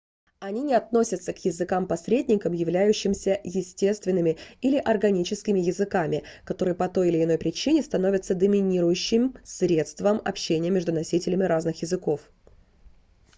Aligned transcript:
они 0.39 0.63
не 0.63 0.73
относятся 0.73 1.31
к 1.31 1.45
языкам-посредникам 1.45 2.53
являющимся 2.53 3.39
естественными 3.43 4.39
или 4.59 4.77
органическими 4.77 5.59
языками 5.59 6.23
которые 6.43 6.73
по 6.73 6.89
той 6.89 7.09
или 7.09 7.23
иной 7.23 7.37
причине 7.37 7.83
становятся 7.83 8.33
доминирующим 8.33 9.35
средством 9.43 10.19
общения 10.25 10.71
между 10.71 10.91
носителями 10.91 11.43
разных 11.43 11.83
языков 11.83 12.31